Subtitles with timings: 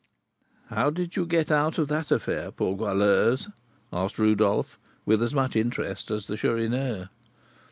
[0.71, 3.49] "How did you get out of that affair, poor Goualeuse?"
[3.93, 7.09] asked Rodolph, with as much interest as the Chourineur.